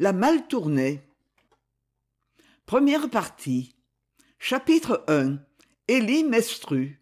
La 0.00 0.12
mal 0.12 0.48
tournée. 0.48 1.02
Première 2.66 3.08
partie. 3.08 3.76
Chapitre 4.40 5.04
1. 5.06 5.36
Élie 5.86 6.24
menstrue. 6.24 7.00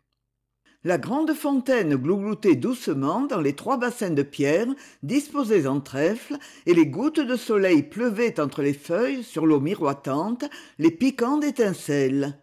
La 0.84 0.98
grande 0.98 1.32
fontaine 1.32 1.96
glougloutait 1.96 2.54
doucement 2.54 3.22
dans 3.22 3.40
les 3.40 3.54
trois 3.54 3.78
bassins 3.78 4.10
de 4.10 4.22
pierre 4.22 4.66
disposés 5.02 5.66
en 5.66 5.80
trèfle, 5.80 6.36
et 6.66 6.74
les 6.74 6.86
gouttes 6.86 7.20
de 7.20 7.36
soleil 7.36 7.82
pleuvaient 7.82 8.40
entre 8.40 8.60
les 8.60 8.74
feuilles 8.74 9.24
sur 9.24 9.46
l'eau 9.46 9.60
miroitante, 9.60 10.44
les 10.78 10.90
piquants 10.90 11.38
d'étincelles 11.38 12.38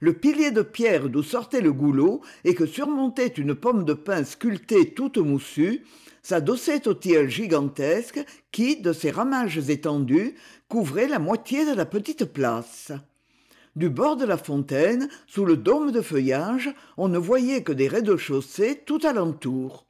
le 0.00 0.14
pilier 0.14 0.50
de 0.50 0.62
pierre 0.62 1.08
d'où 1.08 1.22
sortait 1.22 1.60
le 1.60 1.72
goulot 1.72 2.22
et 2.44 2.54
que 2.54 2.66
surmontait 2.66 3.26
une 3.26 3.54
pomme 3.54 3.84
de 3.84 3.92
pin 3.92 4.24
sculptée 4.24 4.94
toute 4.94 5.18
moussue 5.18 5.84
s'adossait 6.22 6.88
au 6.88 6.94
tilleul 6.94 7.28
gigantesque 7.28 8.24
qui 8.50 8.80
de 8.80 8.92
ses 8.92 9.10
ramages 9.10 9.70
étendus 9.70 10.34
couvrait 10.68 11.08
la 11.08 11.18
moitié 11.18 11.64
de 11.64 11.74
la 11.74 11.86
petite 11.86 12.24
place. 12.24 12.92
Du 13.76 13.88
bord 13.88 14.16
de 14.16 14.24
la 14.24 14.36
fontaine 14.36 15.08
sous 15.26 15.44
le 15.44 15.56
dôme 15.56 15.92
de 15.92 16.00
feuillage 16.00 16.74
on 16.96 17.08
ne 17.08 17.18
voyait 17.18 17.62
que 17.62 17.72
des 17.72 17.88
rez-de-chaussée 17.88 18.82
tout 18.84 19.00
alentour. 19.04 19.86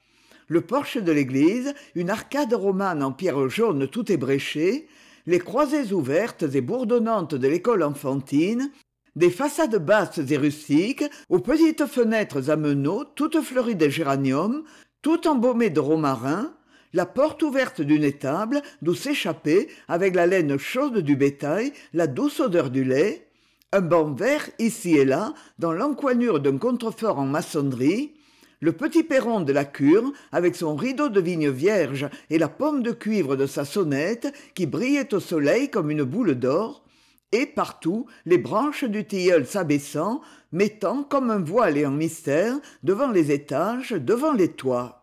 Le 0.48 0.60
porche 0.60 0.98
de 0.98 1.12
l'église 1.12 1.72
une 1.94 2.10
arcade 2.10 2.52
romane 2.52 3.02
en 3.02 3.12
pierre 3.12 3.48
jaune 3.48 3.86
tout 3.86 4.10
ébréchée 4.10 4.88
les 5.26 5.38
croisées 5.38 5.92
ouvertes 5.92 6.44
et 6.52 6.60
bourdonnantes 6.60 7.34
de 7.34 7.46
l'école 7.46 7.84
enfantine 7.84 8.70
des 9.16 9.30
façades 9.30 9.84
basses 9.84 10.18
et 10.18 10.36
rustiques 10.36 11.04
aux 11.28 11.40
petites 11.40 11.86
fenêtres 11.86 12.50
à 12.50 12.56
meneaux 12.56 13.04
toutes 13.04 13.40
fleuries 13.40 13.74
de 13.74 13.88
géraniums 13.88 14.62
tout 15.02 15.26
embaumées 15.26 15.70
de 15.70 15.80
romarin 15.80 16.52
la 16.92 17.06
porte 17.06 17.42
ouverte 17.42 17.80
d'une 17.80 18.04
étable 18.04 18.62
d'où 18.82 18.94
s'échappait 18.94 19.68
avec 19.88 20.14
la 20.14 20.26
laine 20.26 20.58
chaude 20.58 20.98
du 20.98 21.16
bétail 21.16 21.72
la 21.92 22.06
douce 22.06 22.40
odeur 22.40 22.70
du 22.70 22.84
lait 22.84 23.26
un 23.72 23.80
banc 23.80 24.12
vert 24.12 24.48
ici 24.58 24.96
et 24.96 25.04
là 25.04 25.34
dans 25.58 25.72
l'encoignure 25.72 26.40
d'un 26.40 26.58
contrefort 26.58 27.18
en 27.18 27.26
maçonnerie 27.26 28.12
le 28.60 28.72
petit 28.72 29.02
perron 29.02 29.40
de 29.40 29.52
la 29.52 29.64
cure 29.64 30.12
avec 30.32 30.54
son 30.54 30.76
rideau 30.76 31.08
de 31.08 31.20
vigne 31.20 31.50
vierge 31.50 32.08
et 32.28 32.38
la 32.38 32.48
pomme 32.48 32.82
de 32.82 32.92
cuivre 32.92 33.34
de 33.34 33.46
sa 33.46 33.64
sonnette 33.64 34.32
qui 34.54 34.66
brillait 34.66 35.14
au 35.14 35.20
soleil 35.20 35.70
comme 35.70 35.90
une 35.90 36.04
boule 36.04 36.34
d'or 36.34 36.84
et 37.32 37.46
partout 37.46 38.06
les 38.26 38.38
branches 38.38 38.84
du 38.84 39.06
tilleul 39.06 39.46
s'abaissant 39.46 40.20
mettant 40.52 41.02
comme 41.02 41.30
un 41.30 41.40
voile 41.40 41.76
et 41.76 41.84
un 41.84 41.90
mystère 41.90 42.58
devant 42.82 43.10
les 43.10 43.30
étages 43.30 43.92
devant 43.92 44.32
les 44.32 44.48
toits. 44.48 45.00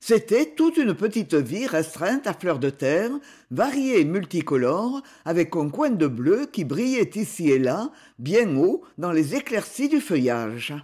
C'était 0.00 0.52
toute 0.54 0.76
une 0.76 0.94
petite 0.94 1.34
vie 1.34 1.66
restreinte 1.66 2.26
à 2.26 2.34
fleur 2.34 2.58
de 2.58 2.70
terre 2.70 3.10
variée 3.50 4.00
et 4.00 4.04
multicolore 4.04 5.02
avec 5.24 5.56
un 5.56 5.68
coin 5.68 5.90
de 5.90 6.06
bleu 6.06 6.46
qui 6.52 6.64
brillait 6.64 7.10
ici 7.14 7.50
et 7.50 7.58
là 7.58 7.90
bien 8.18 8.56
haut 8.56 8.84
dans 8.98 9.10
les 9.10 9.34
éclaircies 9.34 9.88
du 9.88 10.00
feuillage. 10.00 10.74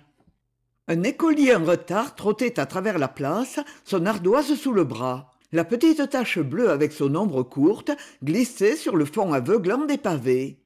Un 0.89 1.05
écolier 1.05 1.55
en 1.55 1.65
retard 1.65 2.17
trottait 2.17 2.59
à 2.59 2.67
travers 2.67 2.99
la 2.99 3.09
place 3.09 3.61
son 3.85 4.07
ardoise 4.07 4.55
sous 4.55 4.73
le 4.73 4.85
bras. 4.85 5.31
La 5.53 5.65
petite 5.65 6.11
tache 6.11 6.39
bleue 6.39 6.71
avec 6.71 6.93
son 6.93 7.15
ombre 7.15 7.43
courte 7.43 7.93
glissait 8.25 8.75
sur 8.75 8.97
le 8.97 9.05
fond 9.05 9.33
aveuglant 9.33 9.85
des 9.85 9.99
pavés 9.99 10.62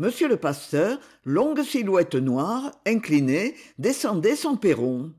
m 0.00 0.10
le 0.30 0.36
pasteur 0.36 0.98
longue 1.26 1.62
silhouette 1.62 2.14
noire 2.14 2.72
inclinée 2.86 3.54
descendait 3.78 4.34
son 4.34 4.56
perron. 4.56 5.12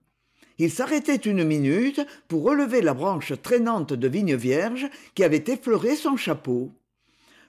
Il 0.57 0.71
s'arrêtait 0.71 1.17
une 1.17 1.43
minute 1.43 2.01
pour 2.27 2.43
relever 2.43 2.81
la 2.81 2.95
branche 2.95 3.33
traînante 3.43 3.93
de 3.93 4.07
vigne 4.07 4.35
vierge 4.35 4.89
qui 5.13 5.23
avait 5.23 5.43
effleuré 5.47 5.95
son 5.95 6.17
chapeau. 6.17 6.71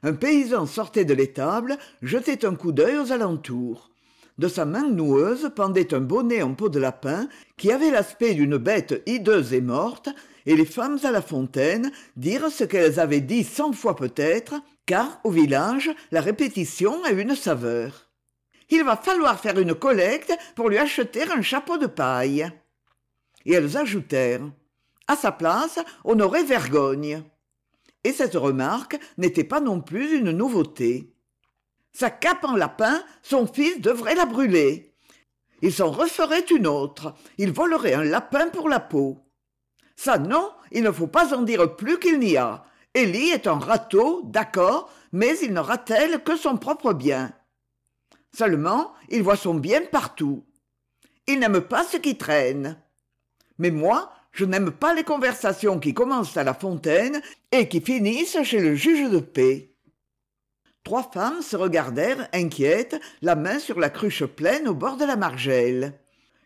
Un 0.03 0.13
paysan 0.13 0.67
sortait 0.67 1.07
de 1.07 1.15
l'étable 1.15 1.79
jetait 2.03 2.45
un 2.45 2.55
coup 2.55 2.73
d'œil 2.73 2.99
aux 2.99 3.13
alentours. 3.13 3.91
De 4.37 4.49
sa 4.49 4.67
main 4.67 4.91
noueuse 4.91 5.51
pendait 5.57 5.95
un 5.95 6.01
bonnet 6.01 6.43
en 6.43 6.55
peau 6.55 6.69
de 6.69 6.79
lapin 6.79 7.29
qui 7.57 7.73
avait 7.73 7.91
l'aspect 7.91 8.35
d'une 8.35 8.59
bête 8.59 9.03
hideuse 9.07 9.55
et 9.55 9.61
morte 9.63 10.11
et 10.45 10.55
les 10.55 10.67
femmes 10.67 10.99
à 11.03 11.11
la 11.11 11.23
fontaine 11.23 11.93
dirent 12.17 12.51
ce 12.51 12.65
qu'elles 12.65 13.01
avaient 13.01 13.21
dit 13.21 13.45
cent 13.45 13.73
fois 13.73 13.97
peut-être 13.97 14.55
car 14.87 15.21
au 15.25 15.31
village 15.31 15.91
la 16.11 16.21
répétition 16.21 17.03
a 17.05 17.11
une 17.11 17.35
saveur. 17.35 18.11
Il 18.71 18.85
va 18.85 18.97
falloir 18.97 19.39
faire 19.39 19.59
une 19.59 19.75
collecte 19.75 20.33
pour 20.55 20.69
lui 20.69 20.79
acheter 20.79 21.31
un 21.31 21.43
chapeau 21.43 21.79
de 21.79 21.87
paille. 21.87 22.51
Et 23.45 23.53
elles 23.53 23.77
ajoutèrent 23.77 24.51
à 25.09 25.17
sa 25.17 25.33
place 25.33 25.79
on 26.05 26.19
aurait 26.21 26.45
vergogne. 26.45 27.23
Et 28.05 28.13
cette 28.13 28.35
remarque 28.35 28.99
n'était 29.19 29.45
pas 29.45 29.61
non 29.61 29.81
plus 29.81 30.19
une 30.19 30.31
nouveauté. 30.31 31.15
Sa 31.93 32.11
cape 32.11 32.45
en 32.45 32.57
lapin 32.57 33.03
son 33.23 33.47
fils 33.47 33.81
devrait 33.81 34.15
la 34.15 34.27
brûler. 34.27 34.95
Il 35.61 35.73
s'en 35.73 35.91
referait 35.91 36.47
une 36.51 36.67
autre. 36.67 37.15
Il 37.39 37.53
volerait 37.53 37.95
un 37.95 38.05
lapin 38.05 38.49
pour 38.49 38.69
la 38.69 38.81
peau. 38.81 39.19
Ça 39.97 40.19
non 40.19 40.51
il 40.75 40.83
ne 40.83 40.91
faut 40.91 41.07
pas 41.07 41.35
en 41.37 41.43
dire 41.43 41.77
plus 41.77 41.99
qu'il 41.99 42.19
n'y 42.19 42.37
a 42.37 42.65
Élie 42.95 43.31
est 43.31 43.47
un 43.47 43.59
râteau, 43.59 44.23
d'accord, 44.25 44.91
mais 45.13 45.39
il 45.39 45.55
ne 45.55 45.61
râtelle 45.61 46.23
que 46.23 46.37
son 46.37 46.59
propre 46.59 46.93
bien. 46.93 47.33
Seulement, 48.37 48.93
il 49.09 49.23
voit 49.23 49.37
son 49.37 49.55
bien 49.55 49.83
partout. 49.91 50.45
Il 51.27 51.39
n'aime 51.39 51.61
pas 51.61 51.85
ce 51.85 51.97
qui 51.97 52.17
traîne. 52.17 52.77
Mais 53.59 53.71
moi, 53.71 54.13
je 54.33 54.45
n'aime 54.45 54.71
pas 54.71 54.95
les 54.95 55.05
conversations 55.05 55.79
qui 55.79 55.95
commencent 55.95 56.37
à 56.37 56.45
la 56.45 56.55
fontaine 56.55 57.23
et 57.51 57.69
qui 57.69 57.81
finissent 57.81 58.43
chez 58.43 58.61
le 58.61 58.75
juge 58.75 59.11
de 59.11 59.21
paix. 59.21 59.75
Trois 60.85 61.11
femmes 61.11 61.43
se 61.43 61.57
regardèrent 61.57 62.29
inquiètes, 62.33 63.01
la 63.23 63.37
main 63.37 63.59
sur 63.59 63.79
la 63.79 63.89
cruche 63.89 64.25
pleine 64.25 64.69
au 64.69 64.75
bord 64.75 64.97
de 64.97 65.05
la 65.05 65.17
margelle 65.17 66.02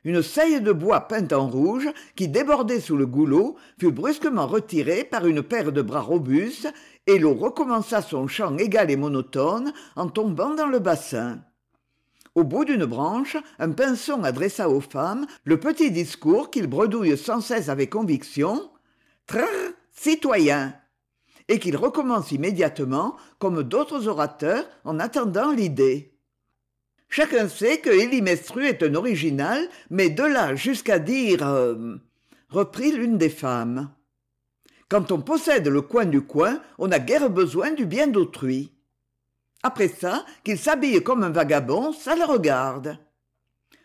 une 0.07 0.23
saille 0.23 0.61
de 0.61 0.71
bois 0.71 1.01
peinte 1.01 1.33
en 1.33 1.49
rouge 1.49 1.89
qui 2.15 2.29
débordait 2.29 2.79
sous 2.79 2.97
le 2.97 3.07
goulot 3.07 3.57
fut 3.81 3.91
brusquement 3.91 4.47
retirée 4.47 5.03
par 5.03 5.27
une 5.27 5.43
paire 5.43 5.73
de 5.73 5.83
bras 5.83 6.01
robustes 6.01 6.73
et 7.09 7.19
l'eau 7.19 7.35
recommença 7.35 8.03
son 8.03 8.29
chant 8.29 8.57
égal 8.57 8.89
et 8.93 8.97
monotone 8.97 9.73
en 9.97 10.07
tombant 10.09 10.55
dans 10.55 10.69
le 10.69 10.79
bassin. 10.79 11.41
Au 12.37 12.45
bout 12.45 12.65
d'une 12.65 12.85
branche 12.85 13.37
un 13.59 13.73
pinson 13.73 14.23
adressa 14.23 14.71
aux 14.71 14.81
femmes 14.81 15.27
le 15.43 15.59
petit 15.59 15.91
discours 15.91 16.53
qu'il 16.53 16.69
bredouille 16.69 17.19
sans 17.19 17.41
cesse 17.41 17.69
avec 17.69 17.91
conviction 17.91 18.71
trrr 19.27 19.73
citoyens 19.91 20.73
et 21.49 21.59
qu'il 21.59 21.77
recommence 21.77 22.31
immédiatement 22.31 23.17
comme 23.41 23.65
d'autres 23.65 24.07
orateurs 24.07 24.69
en 24.85 25.01
attendant 25.01 25.51
l'idée 25.51 26.16
chacun 27.09 27.49
sait 27.49 27.79
que 27.79 27.91
élie 27.91 28.23
mestru 28.23 28.67
est 28.67 28.83
un 28.83 28.95
original 28.95 29.69
mais 29.91 30.11
de 30.11 30.23
là 30.23 30.55
jusqu'à 30.55 30.99
dire 30.99 31.47
euh, 31.47 31.97
reprit 32.49 32.93
l'une 32.93 33.19
des 33.19 33.31
femmes. 33.31 33.91
Quand 34.89 35.11
on 35.13 35.21
possède 35.21 35.69
le 35.69 35.83
coin 35.83 36.05
du 36.05 36.23
coin 36.23 36.61
on 36.79 36.89
n'a 36.89 36.99
guère 36.99 37.31
besoin 37.31 37.73
du 37.73 37.87
bien 37.87 38.07
d'autrui. 38.07 38.73
Après 39.63 39.89
ça 39.89 40.25
qu'il 40.45 40.59
s'habille 40.59 41.03
comme 41.03 41.23
un 41.23 41.31
vagabond 41.31 41.93
ça 41.93 42.15
le 42.17 42.25
regarde. 42.25 42.99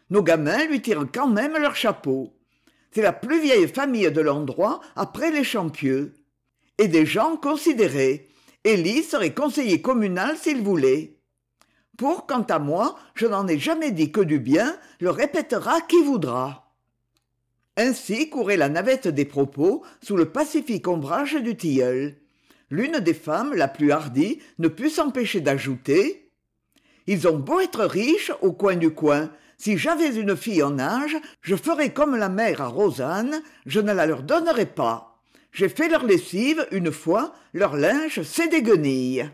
Nos 0.09 0.23
gamins 0.23 0.65
lui 0.65 0.81
tirent 0.81 1.07
quand 1.13 1.27
même 1.27 1.57
leur 1.57 1.75
chapeau. 1.75 2.33
C'est 2.91 3.01
la 3.01 3.13
plus 3.13 3.41
vieille 3.41 3.67
famille 3.67 4.11
de 4.11 4.21
l'endroit 4.21 4.81
après 4.95 5.31
les 5.31 5.45
champieux 5.45 6.13
et 6.77 6.89
des 6.89 7.05
gens 7.05 7.37
considérés. 7.37 8.27
Élie 8.63 9.03
serait 9.03 9.33
conseiller 9.33 9.81
communal 9.81 10.37
s'il 10.37 10.61
voulait 10.61 11.20
pour 11.97 12.25
quant 12.25 12.43
à 12.43 12.59
moi 12.59 12.97
je 13.15 13.27
n'en 13.27 13.47
ai 13.47 13.59
jamais 13.59 13.91
dit 13.91 14.11
que 14.11 14.21
du 14.21 14.39
bien 14.39 14.75
le 14.99 15.09
répétera 15.09 15.81
qui 15.81 16.01
voudra. 16.03 16.73
Ainsi 17.77 18.29
courait 18.29 18.57
la 18.57 18.69
navette 18.69 19.07
des 19.07 19.25
propos 19.25 19.83
sous 20.01 20.17
le 20.17 20.25
pacifique 20.25 20.87
ombrage 20.87 21.35
du 21.35 21.55
tilleul. 21.55 22.15
L'une 22.69 22.99
des 22.99 23.13
femmes 23.13 23.53
la 23.53 23.67
plus 23.67 23.91
hardie 23.91 24.39
ne 24.59 24.67
put 24.67 24.89
s'empêcher 24.89 25.41
d'ajouter 25.41 26.21
ils 27.07 27.27
ont 27.27 27.37
beau 27.37 27.59
être 27.59 27.83
riches 27.83 28.31
au 28.41 28.51
coin 28.51 28.75
du 28.75 28.91
coin. 28.91 29.31
Si 29.57 29.77
j'avais 29.77 30.15
une 30.15 30.37
fille 30.37 30.63
en 30.63 30.79
âge 30.79 31.17
je 31.41 31.55
ferais 31.55 31.93
comme 31.93 32.15
la 32.15 32.29
mère 32.29 32.61
à 32.61 32.67
rosanne 32.67 33.41
je 33.65 33.79
ne 33.79 33.93
la 33.93 34.05
leur 34.05 34.23
donnerais 34.23 34.65
pas. 34.65 35.19
J'ai 35.51 35.69
fait 35.69 35.89
leur 35.89 36.05
lessive 36.05 36.65
une 36.71 36.91
fois 36.91 37.33
leur 37.53 37.75
linge 37.75 38.21
c'est 38.23 38.47
des 38.47 38.61
guenilles 38.61 39.29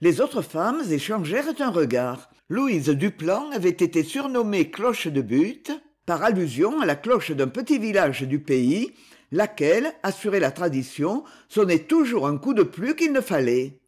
les 0.00 0.20
autres 0.20 0.42
femmes 0.42 0.82
échangèrent 0.90 1.60
un 1.60 1.70
regard. 1.70 2.30
Louise 2.48 2.88
duplan 2.88 3.50
avait 3.50 3.68
été 3.68 4.02
surnommée 4.02 4.70
cloche 4.70 5.08
de 5.08 5.20
butte 5.20 5.72
par 6.06 6.22
allusion 6.22 6.80
à 6.80 6.86
la 6.86 6.96
cloche 6.96 7.32
d'un 7.32 7.48
petit 7.48 7.78
village 7.78 8.22
du 8.22 8.38
pays 8.38 8.92
laquelle 9.32 9.92
assurait 10.02 10.40
la 10.40 10.50
tradition 10.50 11.24
sonnait 11.48 11.80
toujours 11.80 12.26
un 12.26 12.38
coup 12.38 12.54
de 12.54 12.62
plus 12.62 12.94
qu'il 12.94 13.12
ne 13.12 13.20
fallait. 13.20 13.80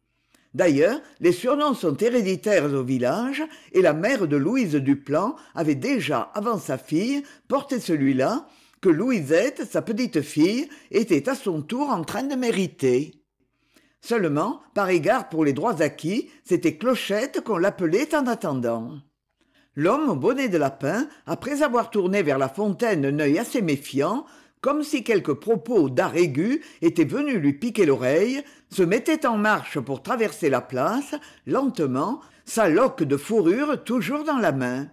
D'ailleurs 0.53 0.99
les 1.21 1.31
surnoms 1.31 1.73
sont 1.73 1.95
héréditaires 1.95 2.71
au 2.73 2.83
village 2.83 3.41
et 3.71 3.81
la 3.81 3.93
mère 3.93 4.27
de 4.27 4.35
louise 4.35 4.75
duplan 4.75 5.35
avait 5.55 5.75
déjà 5.75 6.29
avant 6.33 6.59
sa 6.59 6.77
fille 6.77 7.23
porté 7.47 7.79
celui-là 7.79 8.47
que 8.81 8.89
louisette 8.89 9.65
sa 9.71 9.81
petite 9.81 10.21
fille 10.21 10.67
était 10.91 11.29
à 11.29 11.35
son 11.35 11.61
tour 11.61 11.89
en 11.89 12.03
train 12.03 12.23
de 12.23 12.35
mériter 12.35 13.20
Seulement, 14.01 14.61
par 14.73 14.89
égard 14.89 15.29
pour 15.29 15.45
les 15.45 15.53
droits 15.53 15.81
acquis, 15.81 16.29
c'était 16.43 16.77
Clochette 16.77 17.41
qu'on 17.41 17.57
l'appelait 17.57 18.15
en 18.15 18.25
attendant. 18.27 18.93
L'homme 19.75 20.09
au 20.09 20.15
bonnet 20.15 20.49
de 20.49 20.57
lapin, 20.57 21.07
après 21.25 21.61
avoir 21.61 21.91
tourné 21.91 22.23
vers 22.23 22.37
la 22.37 22.49
fontaine 22.49 23.05
un 23.05 23.19
œil 23.19 23.39
assez 23.39 23.61
méfiant, 23.61 24.25
comme 24.59 24.83
si 24.83 25.03
quelques 25.03 25.33
propos 25.33 25.89
d'art 25.89 26.15
aigu 26.15 26.61
étaient 26.81 27.05
venus 27.05 27.37
lui 27.37 27.53
piquer 27.53 27.85
l'oreille, 27.85 28.43
se 28.69 28.83
mettait 28.83 29.25
en 29.25 29.37
marche 29.37 29.79
pour 29.79 30.03
traverser 30.03 30.49
la 30.49 30.61
place, 30.61 31.15
lentement, 31.47 32.21
sa 32.45 32.69
loque 32.69 33.03
de 33.03 33.17
fourrure 33.17 33.83
toujours 33.83 34.23
dans 34.23 34.37
la 34.37 34.51
main. 34.51 34.87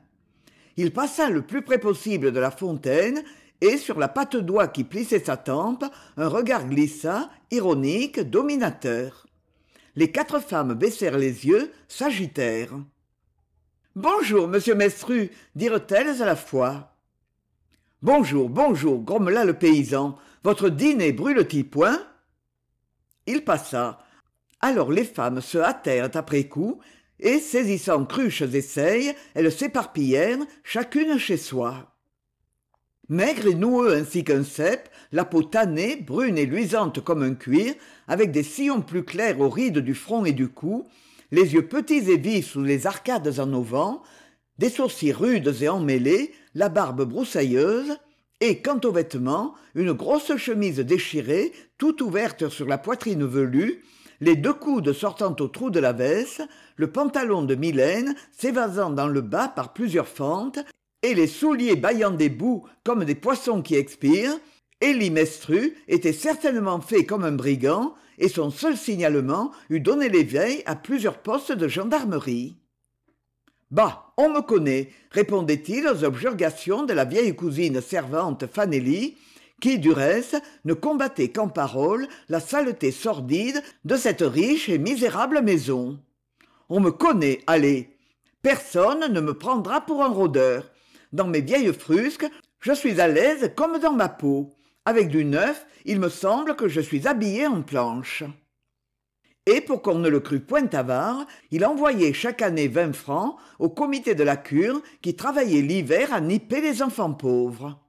Il 0.77 0.93
passa 0.93 1.29
le 1.29 1.43
plus 1.43 1.63
près 1.63 1.79
possible 1.79 2.31
de 2.31 2.41
la 2.41 2.51
fontaine, 2.51 3.23
et 3.61 3.77
sur 3.77 3.99
la 3.99 4.09
patte 4.09 4.37
d'oie 4.37 4.69
qui 4.69 4.85
plissait 4.85 5.25
sa 5.25 5.37
tempe, 5.37 5.85
un 6.17 6.29
regard 6.29 6.67
glissa, 6.69 7.31
ironique, 7.51 8.21
dominateur. 8.21 9.27
Les 9.97 10.13
quatre 10.13 10.39
femmes 10.39 10.75
baissèrent 10.75 11.19
les 11.19 11.47
yeux, 11.47 11.73
s'agitèrent. 11.89 12.79
Bonjour, 13.97 14.47
monsieur 14.47 14.77
Mestru, 14.77 15.31
dirent-elles 15.57 16.23
à 16.23 16.27
la 16.27 16.37
fois. 16.37 16.95
Bonjour, 18.01 18.49
bonjour, 18.49 19.03
grommela 19.03 19.45
le 19.45 19.55
paysan. 19.55 20.17
Votre 20.45 20.69
dîner 20.69 21.13
brûle-t-il 21.13 21.69
point? 21.69 22.01
Il 23.27 23.45
passa. 23.45 23.99
Alors 24.61 24.93
les 24.93 25.05
femmes 25.05 25.41
se 25.41 25.59
hâtèrent 25.59 26.11
après 26.15 26.45
coup, 26.45 26.79
et 27.19 27.41
saisissant 27.41 28.05
cruches 28.05 28.43
et 28.43 28.63
seilles, 28.63 29.15
elles 29.35 29.51
s'éparpillèrent, 29.51 30.39
chacune 30.63 31.19
chez 31.19 31.37
soi. 31.37 31.88
Maigre 33.11 33.47
et 33.47 33.55
noueux 33.55 33.95
ainsi 33.95 34.23
qu'un 34.23 34.45
cep, 34.45 34.91
la 35.13 35.25
peau 35.25 35.43
tannée, 35.43 35.97
brune 35.97 36.37
et 36.37 36.45
luisante 36.45 37.03
comme 37.03 37.23
un 37.23 37.35
cuir, 37.35 37.75
avec 38.07 38.33
des 38.33 38.43
sillons 38.43 38.83
plus 38.83 39.03
clairs 39.03 39.41
aux 39.41 39.49
rides 39.49 39.79
du 39.79 39.95
front 39.95 40.27
et 40.27 40.33
du 40.33 40.49
cou, 40.49 40.87
les 41.31 41.55
yeux 41.55 41.67
petits 41.67 42.11
et 42.11 42.19
vifs 42.19 42.51
sous 42.51 42.63
les 42.63 42.87
arcades 42.87 43.39
en 43.39 43.51
auvent, 43.55 44.01
des 44.59 44.69
sourcils 44.69 45.13
rudes 45.13 45.55
et 45.63 45.69
emmêlés, 45.69 46.33
la 46.55 46.69
barbe 46.69 47.05
broussailleuse, 47.05 47.97
et 48.41 48.61
quant 48.61 48.81
aux 48.85 48.93
vêtements, 48.93 49.55
une 49.75 49.93
grosse 49.93 50.37
chemise 50.37 50.81
déchirée, 50.81 51.53
toute 51.79 52.03
ouverte 52.03 52.51
sur 52.51 52.67
la 52.67 52.77
poitrine 52.77 53.25
velue, 53.25 53.83
les 54.21 54.37
deux 54.37 54.53
coudes 54.53 54.93
sortant 54.93 55.35
au 55.41 55.49
trou 55.49 55.71
de 55.71 55.81
la 55.81 55.95
veste, 55.95 56.43
le 56.77 56.91
pantalon 56.91 57.43
de 57.43 57.55
Mylène 57.55 58.15
s'évasant 58.33 58.91
dans 58.91 59.09
le 59.09 59.23
bas 59.23 59.49
par 59.49 59.73
plusieurs 59.73 60.09
fentes, 60.09 60.59
et 61.03 61.15
les 61.15 61.27
souliers 61.27 61.77
bâillant 61.77 62.11
des 62.11 62.29
bouts 62.29 62.65
comme 62.85 63.05
des 63.05 63.15
poissons 63.15 63.63
qui 63.63 63.77
expirent, 63.77 64.39
Élie 64.81 65.11
Mestru 65.11 65.75
était 65.89 66.13
certainement 66.13 66.81
fait 66.81 67.05
comme 67.05 67.25
un 67.25 67.33
brigand, 67.33 67.95
et 68.19 68.29
son 68.29 68.51
seul 68.51 68.77
signalement 68.77 69.53
eût 69.71 69.81
donné 69.81 70.09
l'éveil 70.09 70.63
à 70.67 70.75
plusieurs 70.77 71.19
postes 71.19 71.53
de 71.53 71.69
gendarmerie. 71.69 72.57
Bah, 73.71 74.13
on 74.17 74.31
me 74.31 74.41
connaît, 74.41 74.91
répondait-il 75.11 75.87
aux 75.87 76.05
objurgations 76.05 76.85
de 76.85 76.93
la 76.93 77.05
vieille 77.05 77.37
cousine 77.37 77.81
servante 77.81 78.47
Fanélie, 78.47 79.17
qui, 79.61 79.79
du 79.79 79.91
reste, 79.91 80.41
ne 80.65 80.75
combattait 80.75 81.31
qu'en 81.31 81.49
parole 81.49 82.09
la 82.29 82.41
saleté 82.41 82.91
sordide 82.93 83.63
de 83.85 83.97
cette 83.97 84.23
riche 84.23 84.69
et 84.69 84.79
misérable 84.79 85.43
maison. 85.43 85.99
On 86.69 86.81
me 86.81 86.91
connaît, 86.91 87.41
allez. 87.47 87.97
Personne 88.43 89.13
ne 89.13 89.21
me 89.21 89.35
prendra 89.35 89.81
pour 89.81 90.03
un 90.03 90.09
rôdeur. 90.09 90.71
Dans 91.13 91.27
mes 91.27 91.41
vieilles 91.41 91.73
frusques, 91.73 92.27
je 92.61 92.73
suis 92.73 93.01
à 93.01 93.09
l'aise 93.09 93.53
comme 93.57 93.79
dans 93.79 93.93
ma 93.93 94.09
peau. 94.09 94.55
Avec 94.85 95.09
du 95.09 95.25
neuf, 95.25 95.67
il 95.85 96.01
me 96.01 96.09
semble 96.09 96.57
que 96.57 96.69
je 96.69 96.81
suis 96.81 97.07
habillé 97.07 97.47
en 97.47 97.63
planche 97.63 98.25
et 99.49 99.63
pour 99.63 99.81
qu'on 99.81 99.99
ne 99.99 100.11
le 100.11 100.21
crût 100.21 100.41
point 100.41 100.69
avare, 100.75 101.27
il 101.51 101.65
envoyait 101.65 102.13
chaque 102.13 102.43
année 102.43 102.69
vingt 102.69 102.95
francs 102.95 103.37
au 103.59 103.71
comité 103.71 104.15
de 104.15 104.23
la 104.23 104.37
cure 104.37 104.83
qui 105.01 105.17
travaillait 105.17 105.63
l'hiver 105.63 106.13
à 106.13 106.21
nipper 106.21 106.61
les 106.61 106.83
enfants 106.83 107.15
pauvres. 107.15 107.81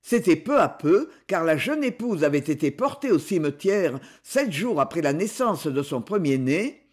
C'était 0.00 0.36
peu 0.36 0.60
à 0.60 0.68
peu, 0.68 1.10
car 1.26 1.42
la 1.42 1.56
jeune 1.56 1.82
épouse 1.82 2.22
avait 2.22 2.38
été 2.38 2.70
portée 2.70 3.10
au 3.10 3.18
cimetière 3.18 3.98
sept 4.22 4.52
jours 4.52 4.80
après 4.80 5.02
la 5.02 5.12
naissance 5.12 5.66
de 5.66 5.82
son 5.82 6.02
premier-né, 6.02 6.84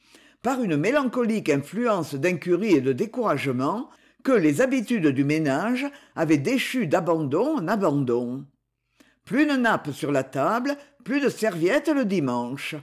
par 0.41 0.63
une 0.63 0.75
mélancolique 0.75 1.49
influence 1.49 2.15
d'incurie 2.15 2.73
et 2.73 2.81
de 2.81 2.93
découragement, 2.93 3.91
que 4.25 4.31
les 4.31 4.59
habitudes 4.59 5.07
du 5.07 5.23
ménage 5.23 5.85
avaient 6.15 6.39
déchu 6.39 6.87
d'abandon 6.87 7.59
en 7.59 7.67
abandon. 7.67 8.43
Plus 9.23 9.45
de 9.45 9.53
nappes 9.53 9.91
sur 9.91 10.11
la 10.11 10.23
table, 10.23 10.75
plus 11.03 11.21
de 11.21 11.29
serviettes 11.29 11.89
le 11.89 12.05
dimanche. 12.05 12.75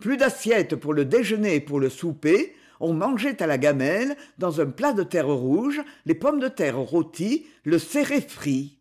Plus 0.00 0.16
d'assiettes 0.16 0.76
pour 0.76 0.94
le 0.94 1.04
déjeuner 1.04 1.56
et 1.56 1.60
pour 1.60 1.78
le 1.78 1.90
souper, 1.90 2.54
on 2.80 2.94
mangeait 2.94 3.42
à 3.42 3.46
la 3.46 3.58
gamelle, 3.58 4.16
dans 4.38 4.62
un 4.62 4.66
plat 4.66 4.94
de 4.94 5.02
terre 5.02 5.28
rouge, 5.28 5.82
les 6.06 6.14
pommes 6.14 6.40
de 6.40 6.48
terre 6.48 6.78
rôties, 6.78 7.46
le 7.64 7.78
céré 7.78 8.22
frit. 8.22 8.78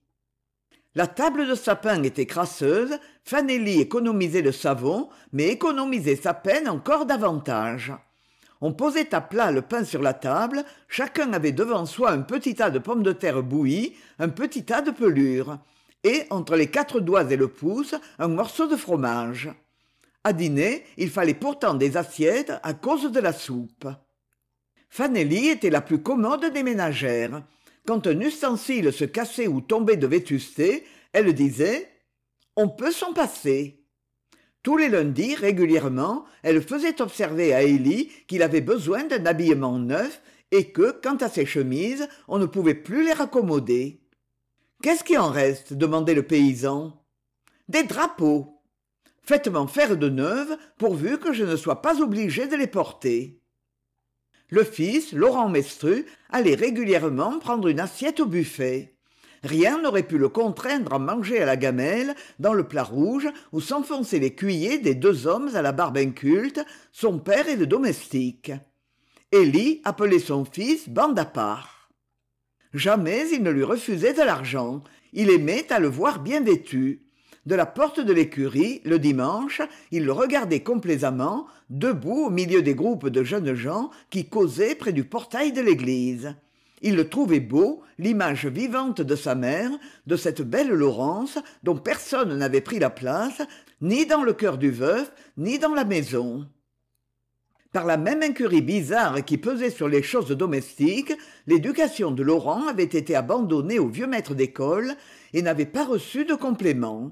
La 0.96 1.08
table 1.08 1.46
de 1.46 1.56
sapin 1.56 2.02
était 2.04 2.26
crasseuse, 2.26 2.98
Fanélie 3.26 3.82
économisait 3.82 4.42
le 4.42 4.54
savon, 4.54 5.10
mais 5.34 5.50
économisait 5.50 6.16
sa 6.16 6.34
peine 6.34 6.70
encore 6.70 7.06
davantage. 7.06 7.92
On 8.62 8.74
posait 8.74 9.14
à 9.14 9.22
plat 9.22 9.52
le 9.52 9.62
pain 9.62 9.84
sur 9.84 10.02
la 10.02 10.14
table, 10.14 10.64
chacun 10.88 11.34
avait 11.34 11.52
devant 11.52 11.86
soi 11.86 12.12
un 12.12 12.22
petit 12.22 12.56
tas 12.56 12.72
de 12.72 12.80
pommes 12.80 13.04
de 13.04 13.12
terre 13.12 13.44
bouillies, 13.44 13.96
un 14.20 14.30
petit 14.30 14.66
tas 14.66 14.82
de 14.82 14.92
pelures, 14.92 15.60
et 16.04 16.24
entre 16.30 16.56
les 16.56 16.68
quatre 16.68 17.00
doigts 17.00 17.32
et 17.32 17.36
le 17.38 17.48
pouce, 17.48 17.96
un 18.18 18.28
morceau 18.28 18.68
de 18.68 18.76
fromage. 18.76 19.50
À 20.24 20.34
dîner, 20.34 20.84
il 20.98 21.10
fallait 21.10 21.34
pourtant 21.34 21.74
des 21.74 21.98
assiettes 21.98 22.54
à 22.64 22.74
cause 22.74 23.12
de 23.12 23.20
la 23.20 23.34
soupe. 23.34 23.88
Fanélie 24.90 25.50
était 25.50 25.70
la 25.70 25.82
plus 25.82 26.02
commode 26.02 26.52
des 26.52 26.64
ménagères. 26.64 27.44
Quand 27.86 28.08
un 28.08 28.20
ustensile 28.20 28.92
se 28.92 29.06
cassait 29.06 29.48
ou 29.48 29.62
tombait 29.62 29.98
de 29.98 30.08
vétusté, 30.08 30.86
elle 31.14 31.34
disait 31.34 31.90
On 32.56 32.68
peut 32.70 32.92
s'en 32.92 33.14
passer. 33.14 33.77
Tous 34.64 34.78
les 34.78 34.90
lundis, 34.90 35.36
régulièrement, 35.36 36.26
elle 36.44 36.62
faisait 36.62 37.02
observer 37.02 37.54
à 37.54 37.64
Élie 37.64 38.12
qu'il 38.28 38.42
avait 38.42 38.62
besoin 38.62 39.06
d'un 39.06 39.26
habillement 39.26 39.80
neuf 39.80 40.22
et 40.52 40.72
que, 40.72 40.92
quant 41.02 41.16
à 41.18 41.30
ses 41.30 41.46
chemises, 41.46 42.08
on 42.28 42.38
ne 42.38 42.46
pouvait 42.46 42.74
plus 42.74 43.06
les 43.06 43.14
raccommoder. 43.14 44.02
Qu'est-ce 44.82 45.04
qui 45.04 45.18
en 45.18 45.30
reste? 45.30 45.74
demandait 45.74 46.14
le 46.14 46.24
paysan. 46.24 47.04
Des 47.68 47.84
drapeaux. 47.84 48.62
Faites-m'en 49.24 49.68
faire 49.68 49.98
de 49.98 50.10
neuves, 50.10 50.58
pourvu 50.78 51.18
que 51.18 51.34
je 51.34 51.44
ne 51.44 51.56
sois 51.56 51.82
pas 51.82 52.02
obligé 52.02 52.48
de 52.48 52.56
les 52.56 52.68
porter. 52.68 53.42
Le 54.50 54.64
fils, 54.64 55.12
Laurent 55.12 55.50
Mestru, 55.50 56.06
allait 56.30 56.56
régulièrement 56.56 57.40
prendre 57.40 57.68
une 57.68 57.82
assiette 57.82 58.22
au 58.22 58.26
buffet. 58.26 58.97
Rien 59.44 59.82
n'aurait 59.82 60.04
pu 60.04 60.18
le 60.18 60.30
contraindre 60.30 60.94
à 60.94 61.00
manger 61.00 61.40
à 61.40 61.46
la 61.46 61.58
gamelle, 61.58 62.16
dans 62.40 62.54
le 62.54 62.68
plat 62.68 62.84
rouge, 62.84 63.28
où 63.52 63.62
s'enfonçaient 63.62 64.20
les 64.20 64.34
cuillers 64.34 64.80
des 64.80 64.96
deux 64.96 65.28
hommes 65.28 65.50
à 65.56 65.62
la 65.62 65.72
barbe 65.72 65.98
inculte, 65.98 66.64
son 66.92 67.20
père 67.20 67.48
et 67.48 67.56
le 67.56 67.68
domestique. 67.68 68.52
Élie 69.32 69.82
appelait 69.84 70.20
son 70.20 70.46
fils 70.46 70.90
bande 70.90 71.20
à 71.20 71.26
part. 71.26 71.90
Jamais 72.74 73.28
il 73.32 73.44
ne 73.44 73.52
lui 73.52 73.64
refusait 73.64 74.14
de 74.14 74.22
l'argent. 74.22 74.84
Il 75.14 75.30
aimait 75.30 75.72
à 75.72 75.80
le 75.80 75.88
voir 75.88 76.20
bien 76.20 76.42
vêtu. 76.42 77.04
De 77.46 77.56
la 77.56 77.66
porte 77.66 78.02
de 78.02 78.12
l'écurie, 78.12 78.82
le 78.84 79.00
dimanche, 79.00 79.62
il 79.92 80.04
le 80.04 80.12
regardait 80.12 80.64
complaisamment, 80.64 81.48
debout 81.70 82.26
au 82.26 82.30
milieu 82.30 82.62
des 82.62 82.76
groupes 82.76 83.08
de 83.08 83.24
jeunes 83.24 83.54
gens 83.54 83.90
qui 84.10 84.28
causaient 84.28 84.76
près 84.76 84.92
du 84.92 85.06
portail 85.06 85.54
de 85.54 85.62
l'église. 85.62 86.36
Il 86.82 86.96
le 86.96 87.10
trouvait 87.10 87.40
beau, 87.40 87.82
l'image 87.98 88.46
vivante 88.46 89.02
de 89.02 89.16
sa 89.16 89.36
mère, 89.36 89.72
de 90.06 90.16
cette 90.16 90.42
belle 90.42 90.70
Laurence 90.70 91.40
dont 91.64 91.78
personne 91.78 92.38
n'avait 92.38 92.62
pris 92.62 92.80
la 92.80 92.90
place, 92.90 93.42
ni 93.82 94.06
dans 94.06 94.24
le 94.24 94.34
cœur 94.34 94.58
du 94.58 94.70
veuf, 94.70 95.12
ni 95.38 95.60
dans 95.60 95.74
la 95.74 95.86
maison. 95.86 96.48
Par 97.74 97.86
la 97.86 97.98
même 97.98 98.24
incurie 98.24 98.62
bizarre 98.62 99.24
qui 99.26 99.38
pesait 99.38 99.70
sur 99.70 99.88
les 99.88 100.02
choses 100.02 100.30
domestiques, 100.30 101.14
l'éducation 101.48 102.12
de 102.12 102.24
Laurent 102.24 102.68
avait 102.68 102.84
été 102.84 103.16
abandonnée 103.16 103.78
au 103.78 103.88
vieux 103.88 104.08
maître 104.08 104.36
d'école 104.36 104.94
et 105.34 105.42
n'avait 105.42 105.66
pas 105.66 105.86
reçu 105.86 106.26
de 106.26 106.34
complément 106.34 107.12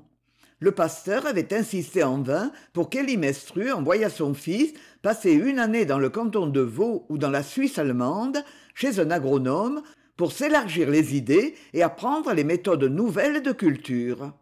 le 0.60 0.72
pasteur 0.72 1.26
avait 1.26 1.54
insisté 1.54 2.04
en 2.04 2.22
vain 2.22 2.52
pour 2.74 2.90
qu'Élie 2.90 3.18
Mestru 3.18 3.72
envoyât 3.72 4.10
son 4.10 4.34
fils 4.34 4.74
passer 5.02 5.34
une 5.34 5.60
année 5.60 5.86
dans 5.86 6.00
le 6.00 6.10
canton 6.10 6.48
de 6.48 6.62
Vaud 6.62 7.06
ou 7.10 7.18
dans 7.18 7.30
la 7.30 7.44
Suisse 7.44 7.78
allemande, 7.78 8.44
chez 8.74 9.00
un 9.00 9.12
agronome, 9.12 9.84
pour 10.16 10.32
s'élargir 10.32 10.90
les 10.90 11.16
idées 11.16 11.56
et 11.74 11.84
apprendre 11.84 12.34
les 12.34 12.46
méthodes 12.46 12.86
nouvelles 12.86 13.44
de 13.44 13.52
culture. 13.52 14.34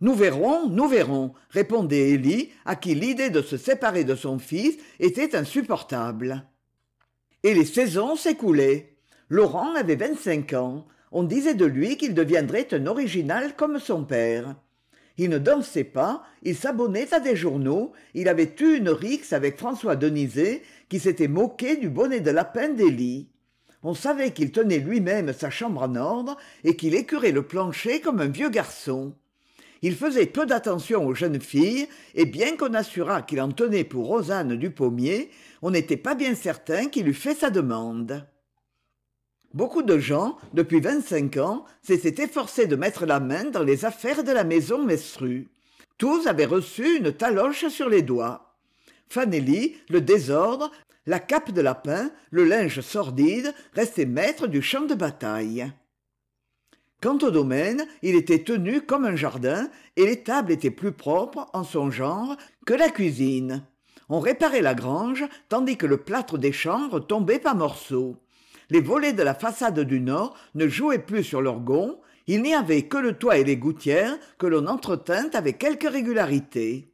Nous 0.00 0.14
verrons, 0.14 0.68
nous 0.68 0.86
verrons, 0.86 1.32
répondait 1.50 2.10
Élie, 2.10 2.50
à 2.66 2.76
qui 2.76 2.94
l'idée 2.94 3.30
de 3.30 3.42
se 3.42 3.56
séparer 3.56 4.04
de 4.04 4.14
son 4.14 4.38
fils 4.38 4.76
était 5.00 5.34
insupportable. 5.34 6.44
Et 7.42 7.54
les 7.54 7.64
saisons 7.64 8.14
s'écoulaient. 8.14 8.96
Laurent 9.30 9.74
avait 9.74 9.96
vingt-cinq 9.96 10.52
ans. 10.52 10.86
On 11.10 11.22
disait 11.22 11.54
de 11.54 11.64
lui 11.64 11.96
qu'il 11.96 12.14
deviendrait 12.14 12.68
un 12.72 12.86
original 12.86 13.56
comme 13.56 13.78
son 13.78 14.04
père 14.04 14.54
il 15.18 15.30
ne 15.30 15.38
dansait 15.38 15.84
pas 15.84 16.22
il 16.42 16.56
s'abonnait 16.56 17.12
à 17.12 17.20
des 17.20 17.36
journaux 17.36 17.92
il 18.14 18.28
avait 18.28 18.54
eu 18.60 18.76
une 18.76 18.90
rixe 18.90 19.32
avec 19.32 19.58
françois 19.58 19.96
deniset 19.96 20.62
qui 20.88 20.98
s'était 20.98 21.28
moqué 21.28 21.76
du 21.76 21.90
bonnet 21.90 22.20
de 22.20 22.30
lapin 22.30 22.70
d'élie 22.70 23.28
on 23.82 23.94
savait 23.94 24.32
qu'il 24.32 24.50
tenait 24.50 24.78
lui-même 24.78 25.32
sa 25.32 25.50
chambre 25.50 25.82
en 25.82 25.94
ordre 25.94 26.36
et 26.64 26.76
qu'il 26.76 26.94
écurait 26.94 27.32
le 27.32 27.42
plancher 27.42 28.00
comme 28.00 28.20
un 28.20 28.26
vieux 28.26 28.50
garçon. 28.50 29.14
Il 29.82 29.94
faisait 29.94 30.26
peu 30.26 30.46
d'attention 30.46 31.06
aux 31.06 31.14
jeunes 31.14 31.40
filles 31.40 31.86
et 32.16 32.26
bien 32.26 32.56
qu'on 32.56 32.74
assurât 32.74 33.22
qu'il 33.22 33.40
en 33.40 33.52
tenait 33.52 33.84
pour 33.84 34.06
rosanne 34.06 34.56
du 34.56 34.70
pommier 34.70 35.30
on 35.62 35.70
n'était 35.70 35.96
pas 35.96 36.16
bien 36.16 36.34
certain 36.34 36.86
qu'il 36.86 37.06
eût 37.06 37.14
fait 37.14 37.34
sa 37.34 37.50
demande 37.50 38.26
beaucoup 39.54 39.82
de 39.82 39.98
gens 39.98 40.36
depuis 40.52 40.80
vingt-cinq 40.80 41.36
ans 41.38 41.64
s'étaient 41.82 42.22
efforcés 42.22 42.66
de 42.66 42.76
mettre 42.76 43.06
la 43.06 43.20
main 43.20 43.44
dans 43.44 43.62
les 43.62 43.84
affaires 43.84 44.24
de 44.24 44.32
la 44.32 44.44
maison 44.44 44.84
Mestrue. 44.84 45.48
tous 45.96 46.26
avaient 46.26 46.44
reçu 46.44 46.98
une 46.98 47.12
taloche 47.12 47.68
sur 47.68 47.88
les 47.88 48.02
doigts. 48.02 48.54
Fanelli 49.08 49.76
le 49.88 50.00
désordre 50.00 50.70
la 51.06 51.20
cape 51.20 51.52
de 51.52 51.62
lapin 51.62 52.10
le 52.30 52.44
linge 52.44 52.82
sordide 52.82 53.54
restaient 53.72 54.04
maîtres 54.04 54.46
du 54.46 54.60
champ 54.60 54.84
de 54.84 54.94
bataille. 54.94 55.72
Quant 57.00 57.18
au 57.22 57.30
domaine 57.30 57.86
il 58.02 58.14
était 58.14 58.44
tenu 58.44 58.82
comme 58.82 59.06
un 59.06 59.16
jardin 59.16 59.70
et 59.96 60.04
les 60.04 60.22
tables 60.22 60.52
étaient 60.52 60.70
plus 60.70 60.92
propres 60.92 61.48
en 61.54 61.64
son 61.64 61.90
genre 61.90 62.36
que 62.66 62.74
la 62.74 62.90
cuisine. 62.90 63.64
On 64.10 64.20
réparait 64.20 64.62
la 64.62 64.74
grange 64.74 65.24
tandis 65.48 65.76
que 65.76 65.86
le 65.86 65.96
plâtre 65.96 66.36
des 66.36 66.52
chambres 66.52 67.00
tombait 67.00 67.38
par 67.38 67.54
morceaux 67.54 68.16
les 68.70 68.80
volets 68.80 69.12
de 69.12 69.22
la 69.22 69.34
façade 69.34 69.80
du 69.80 70.00
nord 70.00 70.36
ne 70.54 70.68
jouaient 70.68 70.98
plus 70.98 71.24
sur 71.24 71.40
leurs 71.40 71.60
gonds 71.60 71.98
il 72.28 72.42
n'y 72.42 72.54
avait 72.54 72.82
que 72.82 72.98
le 72.98 73.14
toit 73.14 73.38
et 73.38 73.44
les 73.44 73.56
gouttières 73.56 74.18
que 74.36 74.46
l'on 74.46 74.66
entretint 74.66 75.30
avec 75.32 75.58
quelque 75.58 75.88
régularité. 75.88 76.92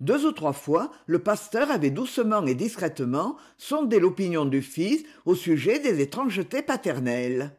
Deux 0.00 0.26
ou 0.26 0.32
trois 0.32 0.52
fois 0.52 0.92
le 1.06 1.18
pasteur 1.18 1.70
avait 1.70 1.90
doucement 1.90 2.46
et 2.46 2.54
discrètement 2.54 3.36
sondé 3.56 3.98
l'opinion 3.98 4.44
du 4.44 4.60
fils 4.60 5.02
au 5.24 5.34
sujet 5.34 5.80
des 5.80 6.00
étrangetés 6.00 6.62
paternelles. 6.62 7.56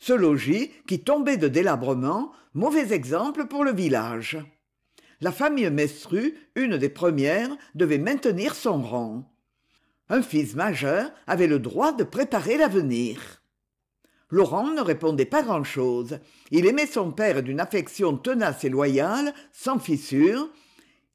Ce 0.00 0.14
logis 0.14 0.70
qui 0.86 1.00
tombait 1.00 1.36
de 1.36 1.46
délabrement 1.46 2.32
mauvais 2.54 2.92
exemple 2.94 3.46
pour 3.46 3.62
le 3.62 3.72
village. 3.72 4.38
La 5.20 5.30
famille 5.30 5.70
Mestrue, 5.70 6.34
une 6.54 6.78
des 6.78 6.88
premières 6.88 7.54
devait 7.74 7.98
maintenir 7.98 8.54
son 8.54 8.80
rang 8.80 9.30
un 10.08 10.22
fils 10.22 10.54
majeur 10.54 11.10
avait 11.26 11.46
le 11.46 11.58
droit 11.58 11.92
de 11.92 12.04
préparer 12.04 12.56
l'avenir. 12.56 13.42
Laurent 14.30 14.68
ne 14.68 14.80
répondait 14.80 15.24
pas 15.24 15.42
grand'chose. 15.42 16.18
Il 16.50 16.66
aimait 16.66 16.86
son 16.86 17.12
père 17.12 17.42
d'une 17.42 17.60
affection 17.60 18.16
tenace 18.16 18.64
et 18.64 18.68
loyale 18.68 19.32
sans 19.52 19.78
fissure. 19.78 20.50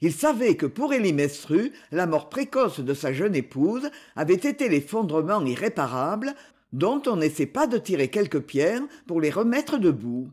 Il 0.02 0.14
savait 0.14 0.58
que 0.58 0.66
pour 0.66 0.94
élie 0.94 1.14
Mestrue, 1.14 1.72
la 1.92 2.08
mort 2.08 2.30
précoce 2.30 2.80
de 2.80 2.94
sa 2.94 3.14
jeune 3.14 3.36
épouse 3.36 3.90
avait 4.16 4.34
été 4.34 4.68
l'effondrement 4.68 5.46
irréparable 5.46 6.34
dont 6.72 7.02
on 7.06 7.18
n'essaie 7.18 7.46
pas 7.46 7.68
de 7.68 7.78
tirer 7.78 8.10
quelques 8.10 8.42
pierres 8.42 8.82
pour 9.06 9.22
les 9.22 9.30
remettre 9.30 9.78
debout. 9.78 10.30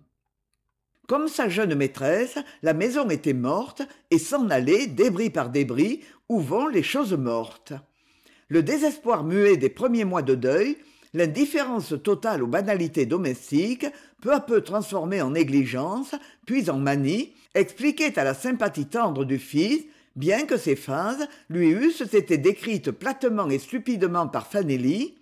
Comme 1.07 1.29
sa 1.29 1.49
jeune 1.49 1.75
maîtresse 1.75 2.39
la 2.63 2.73
maison 2.73 3.09
était 3.11 3.35
morte 3.35 3.83
et 4.11 4.19
s'en 4.19 4.49
allait 4.49 4.87
débris 4.87 5.31
par 5.31 5.51
débris 5.51 6.01
où 6.29 6.41
vont 6.41 6.67
les 6.67 6.83
choses 6.83 7.15
mortes 7.15 7.75
le 8.51 8.63
désespoir 8.65 9.25
muet 9.25 9.57
des 9.57 9.71
premiers 9.71 10.05
mois 10.05 10.23
de 10.23 10.35
deuil 10.35 10.77
l'indifférence 11.15 11.95
totale 12.05 12.43
aux 12.43 12.49
banalités 12.49 13.07
domestiques 13.07 13.87
peu 14.21 14.33
à 14.33 14.41
peu 14.41 14.61
transformées 14.61 15.23
en 15.23 15.31
négligence 15.31 16.15
puis 16.45 16.69
en 16.69 16.79
manie 16.79 17.33
expliquaient 17.55 18.19
à 18.19 18.25
la 18.25 18.35
sympathie 18.35 18.87
tendre 18.87 19.25
du 19.25 19.39
fils 19.39 19.85
bien 20.17 20.47
que 20.47 20.57
ces 20.57 20.77
phases 20.77 21.29
lui 21.49 21.71
eussent 21.71 22.13
été 22.13 22.39
décrites 22.39 22.91
platement 22.91 23.49
et 23.49 23.59
stupidement 23.59 24.27
par 24.27 24.49
fanelli 24.49 25.15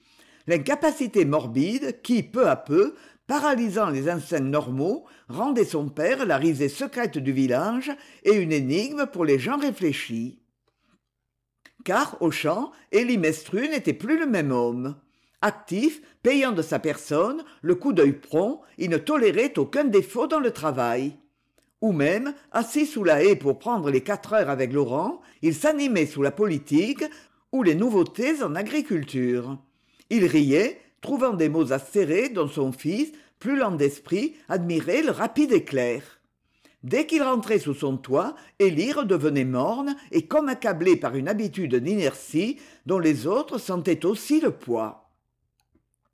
l'incapacité 0.47 1.27
morbide 1.27 2.01
qui 2.03 2.23
peu 2.23 2.49
à 2.49 2.57
peu 2.57 2.95
paralysant 3.27 3.91
les 3.91 4.09
instincts 4.09 4.41
normaux 4.41 5.05
rendait 5.29 5.67
son 5.67 5.91
père 5.91 6.25
la 6.25 6.39
risée 6.39 6.71
secrète 6.71 7.19
du 7.19 7.33
village 7.33 7.93
et 8.25 8.33
une 8.33 8.53
énigme 8.53 9.05
pour 9.05 9.27
les 9.27 9.39
gens 9.39 9.59
réfléchis 9.59 10.39
car 11.85 12.17
au 12.21 12.31
champ 12.31 12.73
élie 12.93 13.19
Mestru 13.19 13.69
n'était 13.69 13.93
plus 13.93 14.19
le 14.19 14.27
même 14.27 14.53
homme. 14.53 14.97
Actif 15.41 16.03
payant 16.23 16.53
de 16.53 16.63
sa 16.63 16.79
personne 16.79 17.45
le 17.63 17.75
coup 17.75 17.93
d'œil 17.93 18.13
prompt 18.13 18.61
il 18.77 18.91
ne 18.91 18.99
tolérait 18.99 19.59
aucun 19.59 19.85
défaut 19.85 20.27
dans 20.27 20.41
le 20.41 20.51
travail. 20.51 21.17
Ou 21.81 21.93
même 21.93 22.35
assis 22.51 22.87
sous 22.87 23.05
la 23.05 23.23
haie 23.23 23.37
pour 23.37 23.59
prendre 23.59 23.91
les 23.91 24.01
quatre 24.01 24.33
heures 24.33 24.51
avec 24.51 24.73
laurent 24.73 25.21
il 25.43 25.55
s'animait 25.55 26.07
sous 26.07 26.23
la 26.23 26.33
politique 26.33 27.05
ou 27.53 27.63
les 27.63 27.75
nouveautés 27.75 28.43
en 28.43 28.55
agriculture. 28.55 29.59
Il 30.11 30.27
riait 30.27 30.81
trouvant 31.01 31.35
des 31.35 31.49
mots 31.49 31.73
acérés 31.73 32.29
dont 32.29 32.49
son 32.49 32.73
fils 32.73 33.13
plus 33.39 33.57
lent 33.57 33.71
d'esprit 33.71 34.35
admirait 34.49 35.03
le 35.03 35.13
rapide 35.13 35.53
éclair 35.53 36.18
dès 36.83 37.07
qu'il 37.07 37.23
rentrait 37.23 37.59
sous 37.59 37.75
son 37.75 37.97
toit 37.97 38.35
élie 38.59 38.93
redevenait 38.93 39.45
morne 39.45 39.97
et 40.13 40.27
comme 40.27 40.49
accablée 40.49 40.97
par 40.97 41.17
une 41.17 41.29
habitude 41.29 41.75
d'inertie 41.75 42.59
dont 42.87 42.99
les 42.99 43.27
autres 43.27 43.59
sentaient 43.59 44.07
aussi 44.07 44.41
le 44.41 44.53
poids 44.53 45.09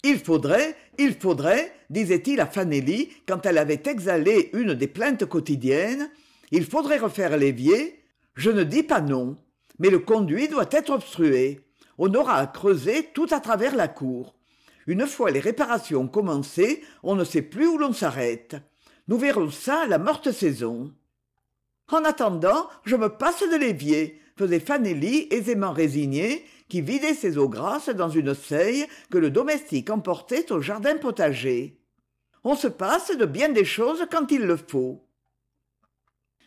il 0.04 0.18
faudrait 0.18 0.76
il 0.98 1.14
faudrait 1.14 1.72
disait-il 1.90 2.38
à 2.40 2.46
fanelli 2.46 3.08
quand 3.26 3.46
elle 3.46 3.58
avait 3.58 3.82
exhalé 3.86 4.50
une 4.52 4.74
des 4.74 4.86
plaintes 4.86 5.24
quotidiennes 5.24 6.10
il 6.50 6.66
faudrait 6.66 6.98
refaire 6.98 7.36
l'évier. 7.36 8.04
Je 8.34 8.50
ne 8.50 8.62
dis 8.62 8.82
pas 8.82 9.00
non 9.00 9.36
mais 9.80 9.90
le 9.90 9.98
conduit 9.98 10.46
doit 10.46 10.68
être 10.70 10.90
obstrué. 10.90 11.60
On 11.98 12.14
aura 12.14 12.36
à 12.36 12.46
creuser 12.46 13.08
tout 13.12 13.26
à 13.32 13.40
travers 13.40 13.74
la 13.74 13.88
cour. 13.88 14.36
Une 14.86 15.06
fois 15.06 15.30
les 15.30 15.40
réparations 15.40 16.06
commencées 16.06 16.82
on 17.02 17.14
ne 17.16 17.24
sait 17.24 17.42
plus 17.42 17.66
où 17.66 17.78
l'on 17.78 17.94
s'arrête 17.94 18.56
nous 19.08 19.18
verrons 19.18 19.50
ça 19.50 19.82
à 19.82 19.86
la 19.86 19.98
morte 19.98 20.32
saison. 20.32 20.92
En 21.88 22.04
attendant 22.04 22.68
je 22.84 22.96
me 22.96 23.08
passe 23.08 23.42
de 23.42 23.56
l'évier 23.56 24.20
faisait 24.36 24.60
fanelli 24.60 25.28
aisément 25.30 25.72
résigné 25.72 26.44
qui 26.68 26.80
vidait 26.80 27.14
ses 27.14 27.38
eaux 27.38 27.48
grasses 27.48 27.90
dans 27.90 28.08
une 28.08 28.34
seille 28.34 28.86
que 29.10 29.18
le 29.18 29.30
domestique 29.30 29.90
emportait 29.90 30.50
au 30.50 30.60
jardin 30.60 30.96
potager. 30.96 31.78
On 32.42 32.56
se 32.56 32.68
passe 32.68 33.16
de 33.16 33.26
bien 33.26 33.50
des 33.50 33.64
choses 33.64 34.06
quand 34.10 34.30
il 34.30 34.42
le 34.42 34.56
faut. 34.56 35.06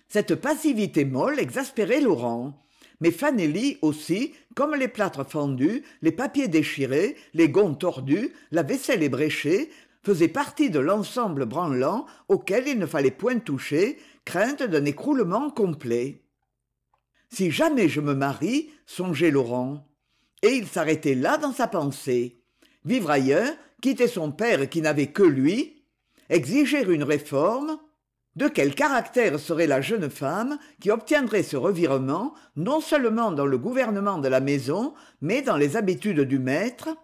Cette 0.10 0.36
passivité 0.36 1.06
molle 1.06 1.40
exaspérait 1.40 2.02
laurent. 2.02 2.54
Mais 3.00 3.12
fanelli 3.12 3.78
aussi 3.82 4.34
comme 4.56 4.74
les 4.74 4.88
plâtres 4.88 5.28
fendus 5.28 5.84
les 6.02 6.12
papiers 6.12 6.48
déchirés 6.48 7.16
les 7.36 7.48
gonds 7.48 7.76
tordus 7.76 8.34
la 8.52 8.64
vaisselle 8.64 9.04
ébréchée 9.04 9.70
faisait 10.08 10.30
partie 10.30 10.70
de 10.70 10.80
l'ensemble 10.80 11.46
branlant 11.46 12.06
auquel 12.30 12.66
il 12.70 12.80
ne 12.80 12.86
fallait 12.86 13.12
point 13.12 13.40
toucher 13.40 13.98
crainte 14.24 14.64
d'un 14.64 14.86
écroulement 14.86 15.50
complet. 15.50 16.24
Si 17.28 17.52
jamais 17.52 17.90
je 17.90 18.00
me 18.00 18.14
marie 18.14 18.70
songeait 18.86 19.32
laurent. 19.32 19.86
Et 20.44 20.52
il 20.52 20.66
s'arrêtait 20.66 21.14
là 21.14 21.36
dans 21.36 21.52
sa 21.52 21.68
pensée. 21.68 22.42
Vivre 22.86 23.12
ailleurs 23.12 23.54
quitter 23.82 24.08
son 24.08 24.32
père 24.32 24.70
qui 24.70 24.82
n'avait 24.82 25.08
que 25.08 25.24
lui 25.24 25.84
exiger 26.30 26.86
une 26.86 27.04
réforme. 27.04 27.78
De 28.38 28.48
quel 28.48 28.76
caractère 28.76 29.38
serait 29.42 29.68
la 29.68 29.82
jeune 29.82 30.10
femme 30.10 30.58
qui 30.80 30.90
obtiendrait 30.90 31.44
ce 31.44 31.58
revirement 31.58 32.34
non 32.56 32.80
seulement 32.80 33.34
dans 33.34 33.46
le 33.46 33.58
gouvernement 33.58 34.20
de 34.20 34.30
la 34.30 34.40
maison 34.40 34.94
mais 35.20 35.42
dans 35.42 35.58
les 35.58 35.76
habitudes 35.76 36.22
du 36.22 36.40
maître? 36.40 36.96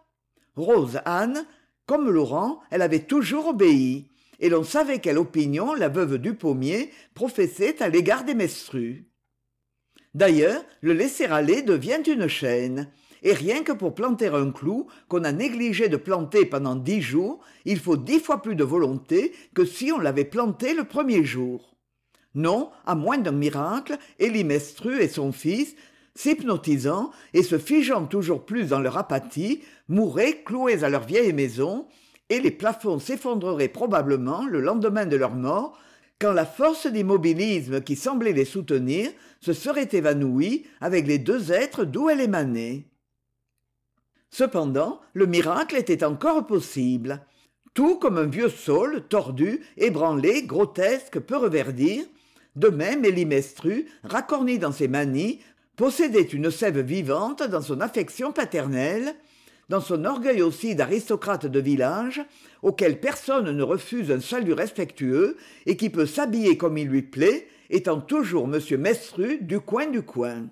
Rose 0.56 1.02
anne 1.04 1.46
comme 1.86 2.10
laurent 2.10 2.62
elle 2.72 2.82
avait 2.82 3.04
toujours 3.04 3.48
obéi. 3.48 4.08
Et 4.40 4.50
l'on 4.50 4.64
savait 4.64 5.00
quelle 5.00 5.20
opinion 5.20 5.74
la 5.74 5.90
veuve 5.90 6.18
du 6.18 6.34
pommier 6.34 6.92
professait 7.14 7.82
à 7.82 7.88
l'égard 7.88 8.24
des 8.24 8.36
mestrues 8.36 9.14
d'ailleurs 10.14 10.64
le 10.82 10.94
laisser 10.94 11.26
aller 11.26 11.62
devient 11.62 12.02
une 12.08 12.28
chaîne. 12.28 12.90
Et 13.26 13.34
rien 13.34 13.64
que 13.64 13.72
pour 13.72 13.96
planter 13.96 14.28
un 14.28 14.52
clou 14.52 14.88
qu'on 15.08 15.24
a 15.24 15.32
négligé 15.32 15.88
de 15.88 15.96
planter 15.96 16.46
pendant 16.46 16.76
dix 16.76 17.02
jours 17.02 17.40
il 17.66 17.80
faut 17.80 17.98
dix 17.98 18.20
fois 18.20 18.42
plus 18.42 18.56
de 18.56 18.66
volonté 18.66 19.34
que 19.54 19.64
si 19.64 19.92
on 19.92 20.00
l'avait 20.00 20.26
planté 20.26 20.74
le 20.74 20.84
premier 20.84 21.24
jour. 21.24 21.76
Non 22.36 22.70
à 22.86 22.96
moins 22.96 23.18
d'un 23.18 23.32
miracle 23.32 23.98
élie 24.20 24.44
Mestru 24.44 25.02
et 25.02 25.08
son 25.08 25.32
fils 25.32 25.76
s'hypnotisant 26.16 27.12
et 27.34 27.44
se 27.44 27.58
figeant 27.58 28.06
toujours 28.06 28.46
plus 28.46 28.70
dans 28.70 28.80
leur 28.80 28.98
apathie 28.98 29.62
mourraient 29.88 30.44
cloués 30.44 30.84
à 30.84 30.90
leur 30.90 31.04
vieille 31.04 31.34
maison 31.34 31.88
et 32.30 32.40
les 32.40 32.52
plafonds 32.52 33.00
s'effondreraient 33.00 33.68
probablement 33.68 34.46
le 34.46 34.62
lendemain 34.62 35.06
de 35.06 35.16
leur 35.16 35.36
mort 35.36 35.78
quand 36.20 36.34
la 36.34 36.46
force 36.46 36.88
d'immobilisme 36.88 37.82
qui 37.82 37.96
semblait 37.96 38.34
les 38.34 38.46
soutenir 38.46 39.12
se 39.42 39.54
serait 39.54 39.90
évanouie 39.92 40.66
avec 40.80 41.08
les 41.08 41.20
deux 41.20 41.52
êtres 41.52 41.84
d'où 41.84 42.10
elle 42.10 42.22
émanait. 42.22 42.86
Cependant 44.30 45.02
le 45.14 45.26
miracle 45.26 45.76
était 45.76 46.04
encore 46.04 46.48
possible. 46.48 47.22
Tout 47.74 47.98
comme 47.98 48.18
un 48.18 48.28
vieux 48.28 48.50
saule 48.50 49.04
tordu 49.08 49.62
ébranlé 49.78 50.44
grotesque 50.44 51.20
peu 51.20 51.38
reverdir 51.38 52.06
de 52.56 52.68
même 52.68 53.04
élie 53.04 53.26
mestru 53.26 53.88
racorni 54.04 54.60
dans 54.60 54.72
ses 54.72 54.88
manies 54.88 55.40
possédait 55.76 56.22
une 56.22 56.52
sève 56.52 56.80
vivante 56.80 57.44
dans 57.44 57.62
son 57.62 57.82
affection 57.82 58.32
paternelle 58.32 59.16
dans 59.70 59.82
son 59.82 60.06
orgueil 60.06 60.42
aussi 60.42 60.76
d'aristocrate 60.76 61.46
de 61.46 61.60
village 61.60 62.22
auquel 62.62 63.00
personne 63.00 63.52
ne 63.52 63.64
refuse 63.64 64.12
un 64.12 64.20
salut 64.20 64.54
respectueux 64.54 65.38
et 65.66 65.78
qui 65.78 65.90
peut 65.90 66.06
s'habiller 66.06 66.58
comme 66.58 66.78
il 66.78 66.88
lui 66.88 67.02
plaît 67.02 67.48
étant 67.70 68.02
toujours 68.02 68.46
m. 68.54 68.60
Mestru 68.80 69.40
du 69.42 69.60
coin 69.60 69.88
du 69.88 70.02
coin. 70.02 70.48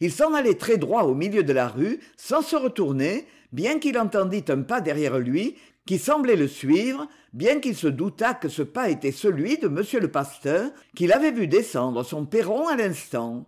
Il 0.00 0.12
s'en 0.12 0.34
allait 0.34 0.54
très 0.54 0.76
droit 0.76 1.04
au 1.04 1.14
milieu 1.14 1.42
de 1.42 1.52
la 1.52 1.68
rue 1.68 2.00
sans 2.16 2.42
se 2.42 2.56
retourner 2.56 3.26
bien 3.52 3.78
qu'il 3.78 3.98
entendît 3.98 4.44
un 4.48 4.62
pas 4.62 4.80
derrière 4.80 5.18
lui 5.18 5.56
qui 5.86 5.98
semblait 5.98 6.36
le 6.36 6.48
suivre 6.48 7.08
bien 7.32 7.60
qu'il 7.60 7.76
se 7.76 7.88
doutât 7.88 8.34
que 8.34 8.48
ce 8.48 8.62
pas 8.62 8.90
était 8.90 9.12
celui 9.12 9.58
de 9.58 9.66
m. 9.66 9.82
le 10.00 10.10
pasteur 10.10 10.70
qu'il 10.94 11.12
avait 11.12 11.32
vu 11.32 11.48
descendre 11.48 12.02
son 12.04 12.26
perron 12.26 12.68
à 12.68 12.76
l'instant 12.76 13.46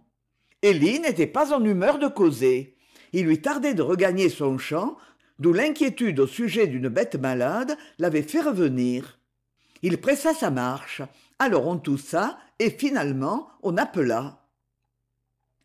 élie 0.66 1.00
n'était 1.00 1.26
pas 1.26 1.54
en 1.54 1.64
humeur 1.64 1.98
de 1.98 2.08
causer. 2.08 2.76
Il 3.12 3.26
lui 3.26 3.40
tardait 3.40 3.74
de 3.74 3.82
regagner 3.82 4.28
son 4.28 4.58
champ 4.58 4.96
d'où 5.38 5.52
l'inquiétude 5.52 6.20
au 6.20 6.26
sujet 6.26 6.66
d'une 6.66 6.88
bête 6.88 7.16
malade 7.16 7.76
l'avait 7.98 8.22
fait 8.22 8.40
revenir. 8.40 9.18
Il 9.82 9.98
pressa 9.98 10.34
sa 10.34 10.50
marche. 10.50 11.02
Alors 11.38 11.66
on 11.66 11.78
toussa 11.78 12.38
et 12.58 12.70
finalement 12.70 13.48
on 13.62 13.76
appela. 13.76 14.42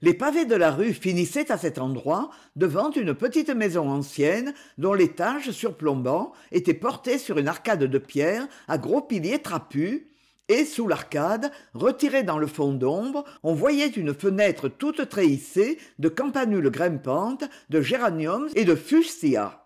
Les 0.04 0.14
pavés 0.16 0.46
de 0.46 0.56
la 0.56 0.72
rue 0.72 0.94
finissaient 0.94 1.52
à 1.52 1.58
cet 1.58 1.78
endroit 1.78 2.32
devant 2.56 2.92
une 2.92 3.14
petite 3.14 3.52
maison 3.52 3.90
ancienne 3.90 4.54
dont 4.80 4.94
l'étage 4.94 5.52
surplombant 5.52 6.34
était 6.52 6.74
porté 6.74 7.20
sur 7.20 7.38
une 7.38 7.48
arcade 7.48 7.84
de 7.84 7.98
pierre 8.00 8.48
à 8.68 8.78
gros 8.80 9.02
piliers 9.02 9.40
trapus 9.40 10.02
et 10.52 10.66
sous 10.66 10.86
l'arcade 10.86 11.50
retirée 11.74 12.24
dans 12.24 12.38
le 12.38 12.46
fond 12.46 12.74
d'ombre 12.74 13.24
on 13.42 13.54
voyait 13.54 13.88
une 13.88 14.14
fenêtre 14.14 14.68
toute 14.68 15.08
treillissée 15.08 15.78
de 15.98 16.10
campanules 16.10 16.70
grimpantes 16.70 17.46
de 17.70 17.82
géraniums 17.82 18.50
et 18.56 18.66
de 18.66 18.76
fuchsias 18.76 19.62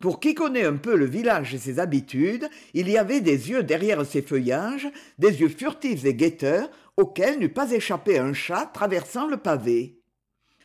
pour 0.00 0.18
qui 0.18 0.34
connaît 0.34 0.64
un 0.64 0.76
peu 0.76 0.96
le 0.96 1.06
village 1.06 1.54
et 1.54 1.58
ses 1.58 1.78
habitudes 1.78 2.48
il 2.74 2.90
y 2.90 2.98
avait 2.98 3.20
des 3.20 3.50
yeux 3.50 3.62
derrière 3.62 4.04
ces 4.04 4.20
feuillages 4.20 4.88
des 5.18 5.40
yeux 5.40 5.48
furtifs 5.48 6.04
et 6.04 6.14
guetteurs 6.14 6.70
auxquels 6.96 7.38
n'eût 7.38 7.48
pas 7.48 7.70
échappé 7.70 8.18
un 8.18 8.32
chat 8.32 8.66
traversant 8.72 9.26
le 9.28 9.36
pavé. 9.36 10.00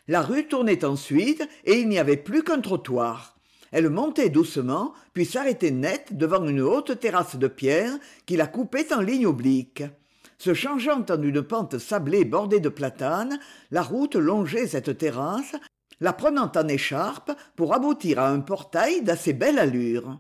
La 0.07 0.21
rue 0.21 0.47
tournait 0.47 0.85
ensuite 0.85 1.47
et 1.65 1.79
il 1.79 1.87
n'y 1.87 1.99
avait 1.99 2.17
plus 2.17 2.43
qu'un 2.43 2.61
trottoir 2.61 3.37
elle 3.71 3.89
montait 3.89 4.29
doucement 4.29 4.93
puis 5.13 5.25
s'arrêtait 5.25 5.71
net 5.71 6.15
devant 6.17 6.45
une 6.45 6.61
haute 6.61 6.99
terrasse 6.99 7.35
de 7.35 7.47
pierre 7.47 7.93
qui 8.25 8.37
la 8.37 8.47
coupait 8.47 8.93
en 8.93 9.01
ligne 9.01 9.27
oblique 9.27 9.83
se 10.41 10.55
changeant 10.55 11.05
en 11.07 11.21
une 11.21 11.43
pente 11.43 11.77
sablée 11.77 12.25
bordée 12.25 12.59
de 12.59 12.69
platanes 12.69 13.39
la 13.69 13.83
route 13.83 14.15
longeait 14.15 14.65
cette 14.65 14.97
terrasse 14.97 15.55
la 15.99 16.13
prenant 16.13 16.51
en 16.55 16.67
écharpe 16.67 17.31
pour 17.55 17.75
aboutir 17.75 18.17
à 18.19 18.29
un 18.29 18.39
portail 18.39 19.03
d'assez 19.03 19.33
belle 19.33 19.59
allure. 19.59 20.19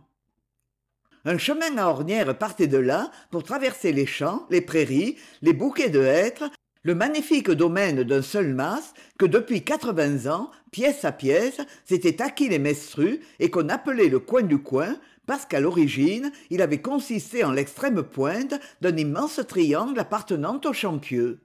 Un 1.25 1.39
chemin 1.39 1.75
à 1.77 1.87
ornières 1.87 2.37
partait 2.37 2.67
de 2.67 2.77
là 2.77 3.09
pour 3.31 3.41
traverser 3.41 3.91
les 3.91 4.05
champs 4.05 4.45
les 4.51 4.61
prairies 4.61 5.17
les 5.41 5.53
bouquets 5.53 5.89
de 5.89 6.01
hêtres 6.01 6.51
le 6.83 6.95
magnifique 6.95 7.51
domaine 7.51 8.03
d'un 8.03 8.21
seul 8.21 8.53
mas 8.53 8.93
que 9.19 9.25
depuis 9.25 9.63
quatre-vingts 9.63 10.27
ans 10.31 10.49
pièce 10.71 11.05
à 11.05 11.11
pièce 11.11 11.61
s'était 11.85 12.21
acquis 12.21 12.49
les 12.49 12.59
mestrus 12.59 13.19
et 13.39 13.51
qu'on 13.51 13.69
appelait 13.69 14.09
le 14.09 14.19
coin 14.19 14.41
du 14.41 14.57
coin 14.57 14.97
parce 15.27 15.45
qu'à 15.45 15.59
l'origine 15.59 16.31
il 16.49 16.61
avait 16.61 16.81
consisté 16.81 17.43
en 17.43 17.51
l'extrême 17.51 18.01
pointe 18.03 18.59
d'un 18.81 18.97
immense 18.97 19.39
triangle 19.47 19.99
appartenant 19.99 20.59
aux 20.65 20.73
champieux 20.73 21.39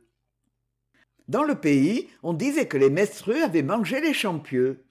dans 1.29 1.45
le 1.45 1.57
pays 1.57 2.09
on 2.23 2.33
disait 2.33 2.67
que 2.67 2.79
les 2.79 2.91
mestrus 2.91 3.43
avaient 3.43 3.63
mangé 3.63 4.01
les 4.01 4.15
champieux 4.15 4.85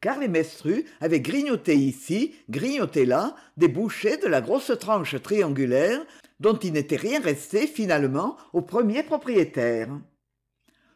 car 0.00 0.20
les 0.20 0.28
mestrus 0.28 0.84
avaient 1.00 1.20
grignoté 1.20 1.74
ici 1.74 2.36
grignoté 2.48 3.04
là 3.04 3.34
des 3.56 3.68
bouchées 3.68 4.16
de 4.16 4.28
la 4.28 4.40
grosse 4.40 4.70
tranche 4.78 5.20
triangulaire 5.20 6.04
dont 6.40 6.58
il 6.58 6.72
n'était 6.72 6.96
rien 6.96 7.20
resté 7.20 7.66
finalement 7.66 8.36
au 8.52 8.62
premier 8.62 9.02
propriétaire. 9.02 9.88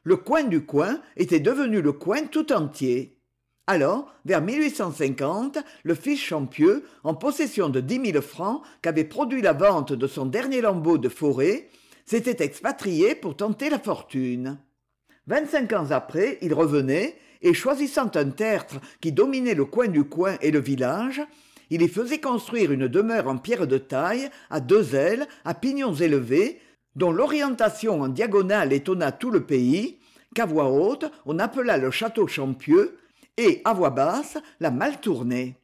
Le 0.04 0.16
coin 0.16 0.44
du 0.44 0.64
coin 0.64 1.00
était 1.16 1.40
devenu 1.40 1.80
le 1.80 1.92
coin 1.92 2.24
tout 2.24 2.52
entier. 2.52 3.18
Alors 3.68 4.12
vers 4.24 4.42
le 4.44 5.94
fils 5.94 6.20
champieux 6.20 6.84
en 7.04 7.14
possession 7.14 7.68
de 7.68 7.80
dix 7.80 8.00
mille 8.00 8.20
francs 8.20 8.62
qu'avait 8.82 9.04
produit 9.04 9.40
la 9.40 9.52
vente 9.52 9.92
de 9.92 10.06
son 10.08 10.26
dernier 10.26 10.60
lambeau 10.60 10.98
de 10.98 11.08
forêt 11.08 11.68
s'était 12.04 12.44
expatrié 12.44 13.14
pour 13.14 13.36
tenter 13.36 13.70
la 13.70 13.78
fortune. 13.78 14.58
Vingt-cinq 15.28 15.72
ans 15.72 15.90
après 15.90 16.38
il 16.42 16.52
revenait 16.52 17.16
et 17.40 17.54
choisissant 17.54 18.10
un 18.16 18.30
tertre 18.30 18.80
qui 19.00 19.12
dominait 19.12 19.54
le 19.54 19.64
coin 19.64 19.86
du 19.86 20.04
coin 20.04 20.36
et 20.40 20.50
le 20.50 20.60
village 20.60 21.22
il 21.72 21.80
y 21.80 21.88
faisait 21.88 22.20
construire 22.20 22.70
une 22.70 22.86
demeure 22.86 23.28
en 23.28 23.38
pierre 23.38 23.66
de 23.66 23.78
taille 23.78 24.28
à 24.50 24.60
deux 24.60 24.94
ailes 24.94 25.26
à 25.46 25.54
pignons 25.54 25.94
élevés 25.94 26.60
dont 26.96 27.10
l'orientation 27.10 28.02
en 28.02 28.08
diagonale 28.08 28.74
étonna 28.74 29.10
tout 29.10 29.30
le 29.30 29.46
pays 29.46 29.98
qu'à 30.34 30.44
voix 30.44 30.70
haute 30.70 31.10
on 31.24 31.38
appela 31.38 31.78
le 31.78 31.90
château 31.90 32.26
champieux 32.26 32.98
et 33.38 33.62
à 33.64 33.72
voix 33.72 33.88
basse 33.88 34.36
la 34.60 34.70
mal 34.70 35.00
tournée 35.00 35.56